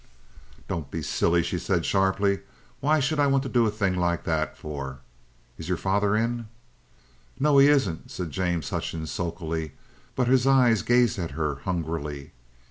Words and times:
"Don't 0.67 0.89
be 0.89 1.03
silly!" 1.03 1.43
she 1.43 1.59
said 1.59 1.85
sharply. 1.85 2.39
"What 2.79 3.03
should 3.03 3.19
I 3.19 3.27
want 3.27 3.43
to 3.43 3.49
do 3.49 3.67
a 3.67 3.69
thing 3.69 3.95
like 3.95 4.23
that 4.23 4.57
for? 4.57 4.97
Is 5.59 5.69
your 5.69 5.77
father 5.77 6.15
in?" 6.15 6.47
"No; 7.39 7.59
he 7.59 7.67
isn't," 7.67 8.09
said 8.09 8.31
James 8.31 8.71
Hutchings 8.71 9.11
sulkily, 9.11 9.73
but 10.15 10.27
his 10.27 10.47
eyes 10.47 10.81
gazed 10.81 11.19
at 11.19 11.29
her 11.37 11.57
hungrily. 11.65 12.31